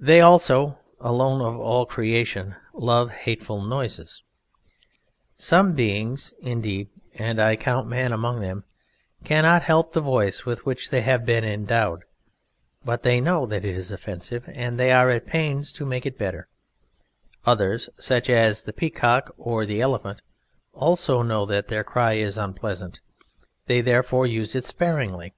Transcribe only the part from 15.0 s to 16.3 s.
at pains to make it